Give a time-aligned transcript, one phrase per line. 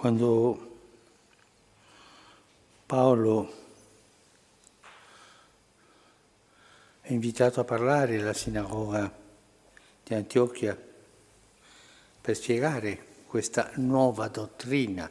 [0.00, 0.78] quando
[2.86, 3.52] Paolo
[7.02, 9.14] è invitato a parlare alla sinagoga
[10.02, 10.74] di Antiochia
[12.18, 15.10] per spiegare questa nuova dottrina,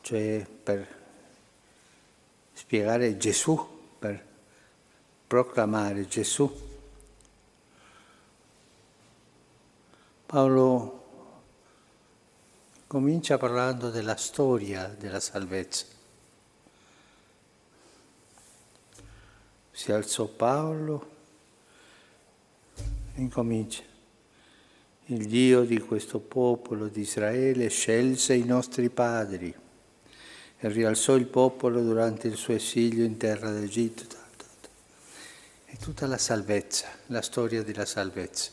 [0.00, 0.98] cioè per
[2.52, 4.26] spiegare Gesù, per
[5.28, 6.52] proclamare Gesù.
[10.26, 10.99] Paolo
[12.90, 15.84] comincia parlando della storia della salvezza.
[19.70, 21.10] Si alzò Paolo
[23.14, 23.84] e incomincia.
[25.04, 29.54] Il Dio di questo popolo di Israele scelse i nostri padri
[30.58, 34.16] e rialzò il popolo durante il suo esilio in terra d'Egitto.
[35.64, 38.50] E tutta la salvezza, la storia della salvezza.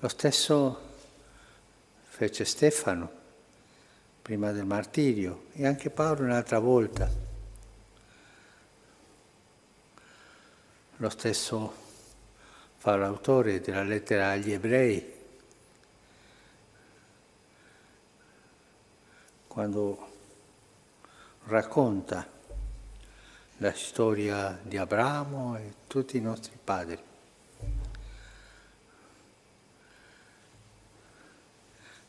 [0.00, 0.92] Lo stesso
[2.14, 3.10] fece Stefano
[4.22, 7.10] prima del martirio e anche Paolo un'altra volta.
[10.98, 11.74] Lo stesso
[12.76, 15.12] fa l'autore della lettera agli ebrei
[19.48, 20.08] quando
[21.46, 22.24] racconta
[23.56, 27.13] la storia di Abramo e tutti i nostri padri.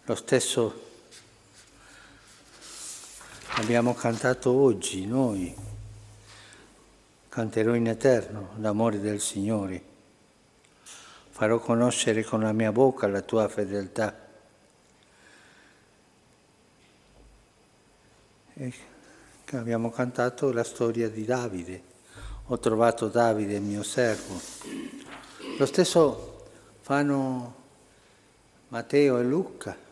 [0.08, 0.82] Lo stesso
[3.56, 5.52] abbiamo cantato oggi noi,
[7.28, 9.82] canterò in eterno l'amore del Signore,
[11.32, 14.16] farò conoscere con la mia bocca la tua fedeltà.
[18.54, 18.74] E
[19.54, 21.82] abbiamo cantato la storia di Davide,
[22.46, 24.40] ho trovato Davide mio servo.
[25.58, 26.46] Lo stesso
[26.82, 27.56] fanno
[28.68, 29.85] Matteo e Luca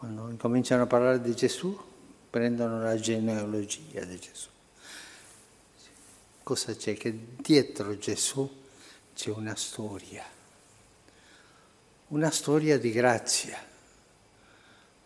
[0.00, 1.78] quando incominciano a parlare di Gesù,
[2.30, 4.48] prendono la genealogia di Gesù.
[6.42, 6.94] Cosa c'è?
[6.94, 8.50] Che dietro Gesù
[9.14, 10.24] c'è una storia,
[12.08, 13.62] una storia di grazia,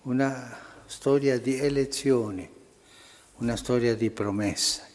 [0.03, 2.50] una storia di elezione,
[3.38, 4.87] una storia di promessa.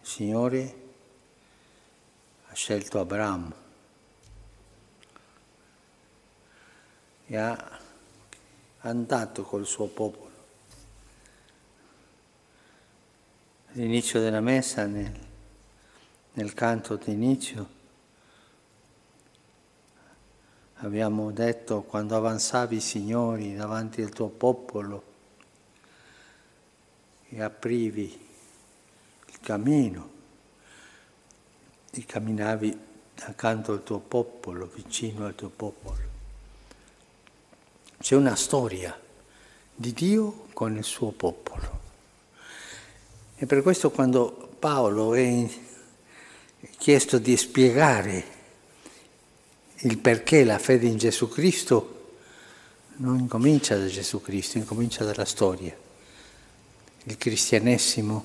[0.00, 0.74] Il Signore
[2.46, 3.67] ha scelto Abramo
[7.30, 7.78] e ha
[8.80, 10.26] andato col suo popolo.
[13.72, 15.12] All'inizio della messa, nel,
[16.32, 17.68] nel canto d'inizio,
[20.76, 25.04] abbiamo detto quando avanzavi, Signori, davanti al tuo popolo
[27.28, 28.26] e aprivi
[29.26, 30.16] il cammino
[31.90, 32.86] e camminavi
[33.20, 36.17] accanto al tuo popolo, vicino al tuo popolo.
[38.08, 38.98] C'è una storia
[39.74, 41.80] di Dio con il suo popolo.
[43.36, 45.46] E per questo quando Paolo è
[46.78, 48.24] chiesto di spiegare
[49.80, 52.14] il perché la fede in Gesù Cristo
[52.96, 55.76] non incomincia da Gesù Cristo, incomincia dalla storia.
[57.02, 58.24] Il cristianesimo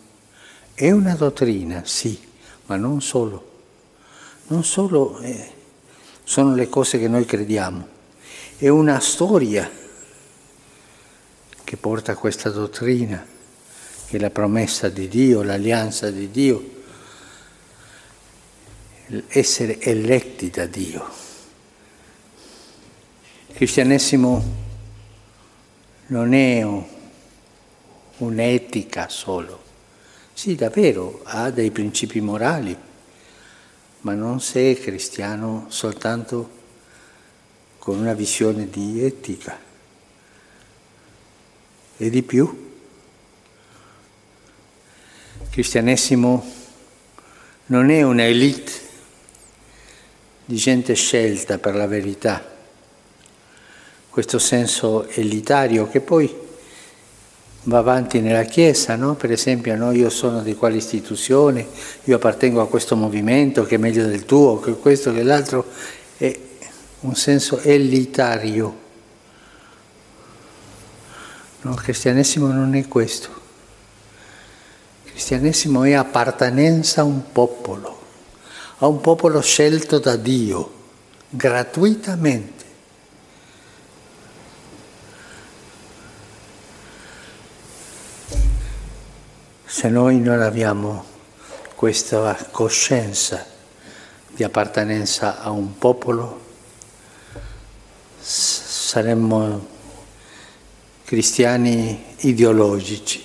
[0.73, 2.17] è una dottrina, sì,
[2.67, 3.51] ma non solo.
[4.47, 5.51] Non solo eh,
[6.23, 7.92] sono le cose che noi crediamo,
[8.63, 9.69] è una storia
[11.65, 13.27] che porta a questa dottrina,
[14.07, 16.71] che è la promessa di Dio, l'alleanza di Dio,
[19.27, 21.05] essere eletti da Dio.
[23.47, 24.43] Il cristianesimo
[26.05, 26.65] non è
[28.15, 29.61] un'etica solo,
[30.31, 32.73] sì davvero ha dei principi morali,
[33.99, 36.61] ma non se è cristiano soltanto
[37.83, 39.59] con una visione di etica
[41.97, 42.71] e di più.
[45.41, 46.49] Il cristianesimo
[47.65, 48.71] non è un'elite
[50.45, 52.55] di gente scelta per la verità,
[54.09, 56.33] questo senso elitario che poi
[57.63, 59.15] va avanti nella Chiesa, no?
[59.15, 61.67] per esempio no, io sono di quale istituzione,
[62.05, 65.65] io appartengo a questo movimento che è meglio del tuo, che questo, che l'altro,
[66.17, 66.51] e
[67.03, 68.81] un senso elitario.
[71.61, 73.29] No, il cristianesimo non è questo.
[75.03, 78.01] Il cristianesimo è appartenenza a un popolo,
[78.79, 80.71] a un popolo scelto da Dio,
[81.29, 82.61] gratuitamente.
[89.65, 91.03] Se noi non abbiamo
[91.75, 93.45] questa coscienza
[94.29, 96.52] di appartenenza a un popolo,
[98.25, 99.67] saremmo
[101.03, 103.21] cristiani ideologici,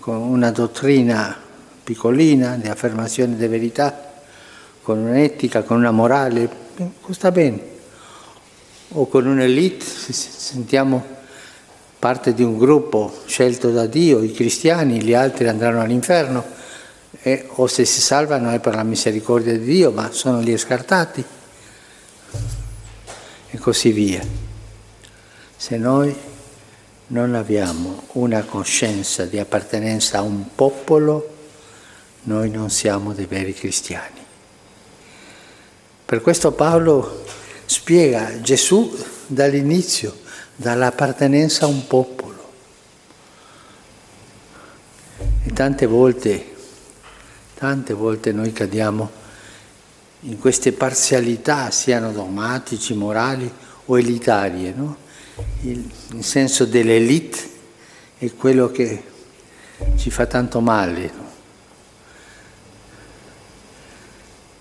[0.00, 1.38] con una dottrina
[1.84, 4.22] piccolina di affermazione di verità,
[4.82, 6.48] con un'etica, con una morale,
[7.10, 7.72] sta bene.
[8.96, 11.04] O con un'elite, sentiamo
[11.98, 16.42] parte di un gruppo scelto da Dio, i cristiani, gli altri andranno all'inferno,
[17.20, 21.24] e, o se si salvano è per la misericordia di Dio, ma sono gli scartati,
[23.54, 24.20] e così via.
[25.56, 26.14] Se noi
[27.06, 31.34] non abbiamo una coscienza di appartenenza a un popolo,
[32.24, 34.22] noi non siamo dei veri cristiani.
[36.04, 37.24] Per questo Paolo
[37.64, 38.92] spiega Gesù
[39.28, 40.22] dall'inizio
[40.56, 42.52] dall'appartenenza a un popolo.
[45.44, 46.54] E tante volte,
[47.54, 49.22] tante volte noi cadiamo
[50.24, 53.50] in queste parzialità, siano dogmatici, morali
[53.86, 54.96] o elitarie, no?
[55.62, 57.38] il, il, senso dell'elite
[58.16, 59.02] è quello che
[59.96, 61.12] ci fa tanto male.
[61.14, 61.32] No?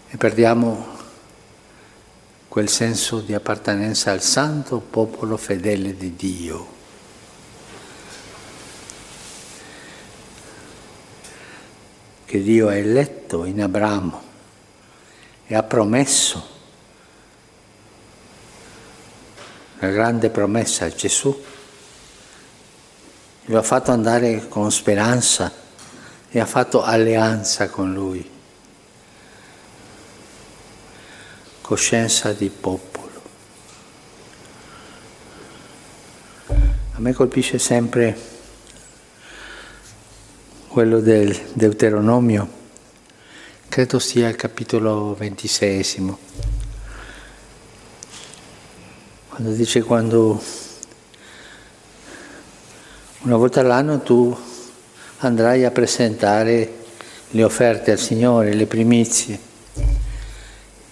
[0.10, 0.92] E perdiamo
[2.50, 6.72] quel senso di appartenenza al santo popolo fedele di Dio.
[12.26, 14.23] Che Dio ha eletto in Abramo
[15.54, 16.48] e ha promesso
[19.78, 21.44] la grande promessa a Gesù.
[23.46, 25.52] Lo ha fatto andare con speranza
[26.28, 28.32] e ha fatto alleanza con lui.
[31.62, 33.22] coscienza di popolo.
[36.48, 38.18] A me colpisce sempre
[40.68, 42.63] quello del Deuteronomio,
[43.74, 46.20] credo sia il capitolo ventisesimo,
[49.30, 50.40] quando dice quando
[53.22, 54.38] una volta all'anno tu
[55.18, 56.84] andrai a presentare
[57.32, 59.40] le offerte al Signore, le primizie.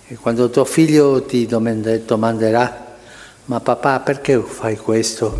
[0.07, 2.97] E quando tuo figlio ti domanderà,
[3.45, 5.39] ma papà perché fai questo?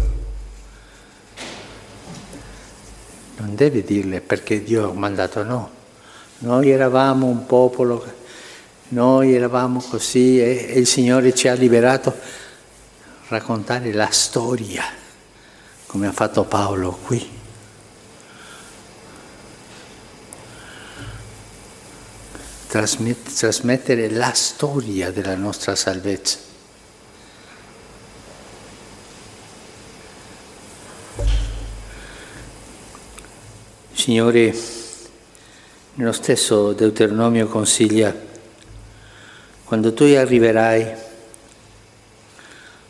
[3.38, 5.80] Non devi dirle perché Dio ha mandato no.
[6.42, 8.04] Noi eravamo un popolo,
[8.90, 12.14] noi eravamo così e, e il Signore ci ha liberato.
[13.28, 14.84] Raccontare la storia,
[15.86, 17.40] come ha fatto Paolo qui.
[22.72, 26.38] trasmettere la storia della nostra salvezza.
[33.92, 34.81] Signore,
[35.94, 38.16] nello stesso Deuteronomio consiglia,
[39.66, 40.94] quando tu arriverai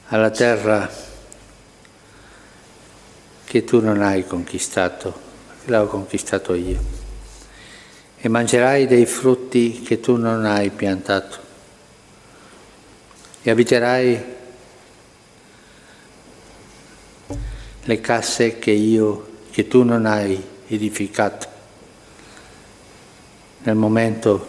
[0.08, 0.90] alla terra
[3.44, 5.14] che tu non hai conquistato,
[5.66, 6.80] l'ho conquistato io
[8.18, 11.40] e mangerai dei frutti che tu non hai piantato
[13.42, 14.24] e abiterai
[17.84, 21.51] le casse che io, che tu non hai edificato.
[23.64, 24.48] Nel momento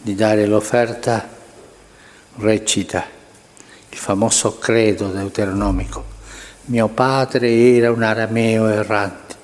[0.00, 1.28] di dare l'offerta
[2.36, 3.04] recita
[3.90, 6.12] il famoso credo deuteronomico.
[6.66, 9.34] Mio padre era un arameo errante,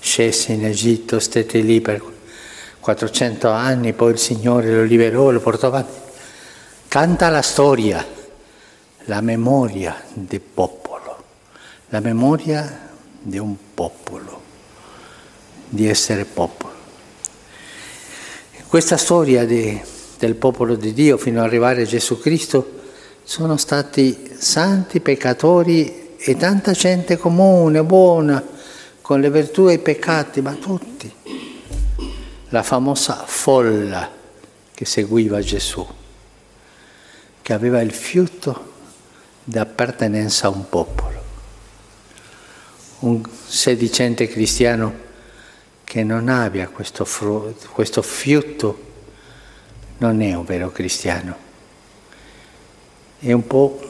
[0.00, 2.02] scese in Egitto, stette lì per
[2.80, 5.98] 400 anni, poi il Signore lo liberò, lo portò avanti.
[6.88, 8.02] Canta la storia,
[9.04, 11.24] la memoria del popolo,
[11.88, 12.88] la memoria
[13.20, 14.40] di un popolo,
[15.68, 16.77] di essere popolo.
[18.68, 19.80] Questa storia di,
[20.18, 22.80] del popolo di Dio fino ad arrivare a Gesù Cristo
[23.24, 28.44] sono stati santi peccatori e tanta gente comune, buona,
[29.00, 31.10] con le virtù e i peccati, ma tutti
[32.50, 34.06] la famosa folla
[34.74, 35.86] che seguiva Gesù,
[37.40, 38.72] che aveva il fiuto
[39.44, 41.22] di appartenenza a un popolo.
[42.98, 45.06] Un sedicente cristiano
[45.98, 48.86] che non abbia questo, fru- questo fiuto
[49.98, 51.46] non è un vero cristiano.
[53.18, 53.80] È un po'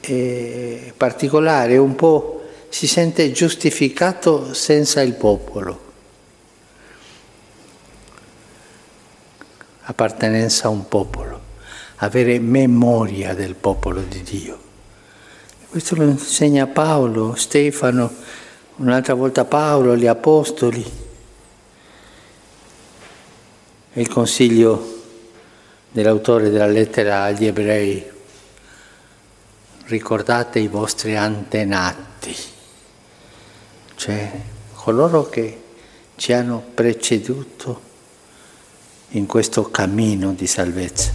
[0.00, 5.84] è particolare, un po' si sente giustificato senza il popolo.
[9.82, 11.40] Appartenenza a un popolo,
[11.96, 14.58] avere memoria del popolo di Dio.
[15.68, 18.44] Questo lo insegna Paolo, Stefano,
[18.76, 21.04] un'altra volta Paolo, gli Apostoli.
[23.94, 24.94] Il consiglio
[25.90, 28.04] dell'autore della lettera agli ebrei,
[29.84, 32.36] ricordate i vostri antenati,
[33.94, 34.30] cioè
[34.74, 35.62] coloro che
[36.16, 37.80] ci hanno preceduto
[39.10, 41.12] in questo cammino di salvezza.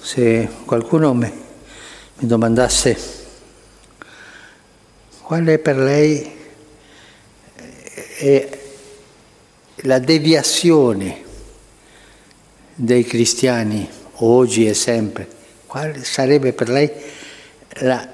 [0.00, 1.30] Se qualcuno mi
[2.18, 3.25] domandasse
[5.26, 6.34] qual è per lei
[8.18, 8.58] è
[9.74, 11.20] la deviazione
[12.72, 15.26] dei cristiani oggi e sempre,
[15.66, 16.88] quale sarebbe per lei
[17.80, 18.08] la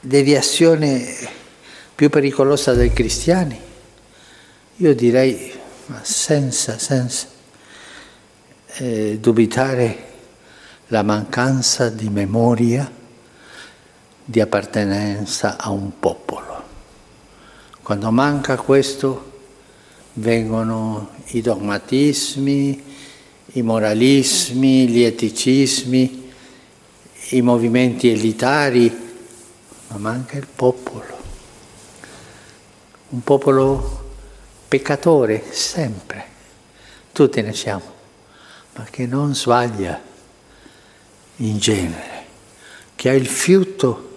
[0.00, 1.14] deviazione
[1.94, 3.60] più pericolosa dei cristiani?
[4.78, 5.52] Io direi,
[6.02, 7.28] senza, senza
[8.78, 10.04] eh, dubitare
[10.88, 13.01] la mancanza di memoria,
[14.32, 16.62] di appartenenza a un popolo.
[17.82, 19.30] Quando manca questo,
[20.14, 22.82] vengono i dogmatismi,
[23.52, 26.32] i moralismi, gli eticismi,
[27.32, 28.90] i movimenti elitari,
[29.88, 31.18] ma manca il popolo.
[33.10, 34.14] Un popolo
[34.66, 36.24] peccatore sempre,
[37.12, 37.92] tutti ne siamo,
[38.76, 40.00] ma che non sbaglia
[41.36, 42.24] in genere,
[42.94, 44.08] che ha il fiuto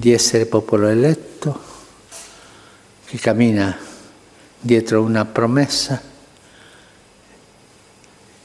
[0.00, 1.60] di essere popolo eletto,
[3.04, 3.76] che cammina
[4.58, 6.00] dietro una promessa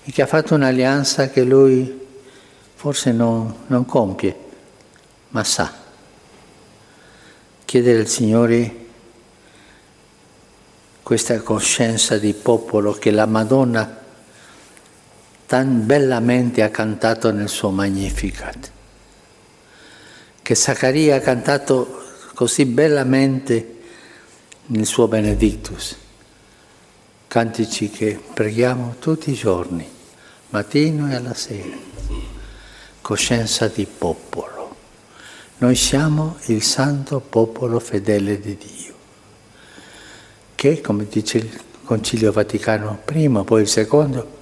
[0.04, 2.08] e che ha fatto un'alleanza che lui
[2.76, 4.36] forse non, non compie,
[5.30, 5.74] ma sa.
[7.64, 8.76] Chiedere al Signore
[11.04, 14.04] questa coscienza di popolo che la Madonna
[15.46, 18.72] tan bellamente ha cantato nel suo Magnificat,
[20.46, 22.04] che Zaccaria ha cantato
[22.36, 23.80] così bellamente
[24.68, 25.98] nel suo Benedictus
[27.36, 29.90] cantici che preghiamo tutti i giorni,
[30.52, 31.76] mattino e alla sera.
[33.02, 34.76] Coscienza di popolo.
[35.58, 38.94] Noi siamo il santo popolo fedele di Dio,
[40.54, 44.38] che, come dice il Concilio Vaticano I, poi il secondo,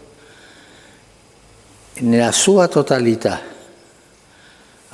[1.93, 3.52] nella sua totalità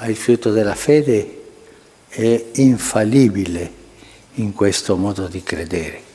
[0.07, 1.41] il fiuto della fede
[2.07, 3.71] è infallibile
[4.35, 6.08] in questo modo di credere